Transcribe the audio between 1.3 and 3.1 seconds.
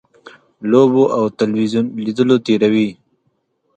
تلویزیون لیدلو تېروي.